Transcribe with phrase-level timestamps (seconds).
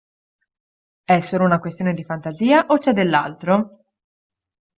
[1.03, 3.83] È solo una questione di fantasia o c'è dell'altro?